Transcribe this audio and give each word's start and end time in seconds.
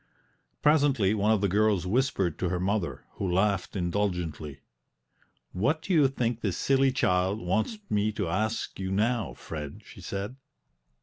Presently 0.63 1.13
one 1.13 1.31
of 1.31 1.41
the 1.41 1.47
girls 1.47 1.85
whispered 1.85 2.39
to 2.39 2.49
her 2.49 2.59
mother, 2.59 3.05
who 3.17 3.31
laughed 3.31 3.75
indulgently. 3.75 4.61
"What 5.51 5.83
do 5.83 5.93
you 5.93 6.07
think 6.07 6.41
this 6.41 6.57
silly 6.57 6.91
child 6.91 7.39
wants 7.39 7.77
me 7.87 8.11
to 8.13 8.27
ask 8.27 8.79
you 8.79 8.89
now, 8.91 9.35
Fred?" 9.35 9.83
she 9.85 10.01
said. 10.01 10.37